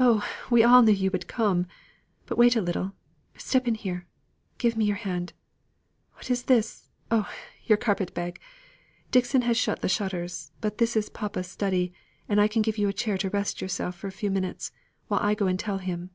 "Oh! 0.00 0.26
we 0.50 0.64
all 0.64 0.82
knew 0.82 0.90
you 0.90 1.12
would 1.12 1.28
come. 1.28 1.66
But 2.26 2.36
wait 2.36 2.56
a 2.56 2.60
little! 2.60 2.94
Step 3.36 3.68
in 3.68 3.76
here. 3.76 4.08
Give 4.58 4.76
me 4.76 4.84
your 4.86 4.96
hand. 4.96 5.34
What 6.14 6.32
is 6.32 6.42
this? 6.46 6.88
Oh! 7.12 7.30
your 7.64 7.78
carpet 7.78 8.12
bag. 8.12 8.40
Dixon 9.12 9.42
has 9.42 9.56
shut 9.56 9.80
the 9.80 9.88
shutters; 9.88 10.50
but 10.60 10.78
this 10.78 10.96
is 10.96 11.08
papa's 11.10 11.46
study, 11.46 11.92
and 12.28 12.40
I 12.40 12.48
can 12.48 12.64
take 12.64 12.76
you 12.76 12.86
to 12.86 12.90
a 12.90 12.92
chair 12.92 13.16
to 13.18 13.30
rest 13.30 13.60
yourself 13.62 13.94
for 13.94 14.08
a 14.08 14.10
few 14.10 14.32
minutes; 14.32 14.72
while 15.06 15.20
I 15.22 15.32
go 15.34 15.46
and 15.46 15.60
tell 15.60 15.78
him." 15.78 16.10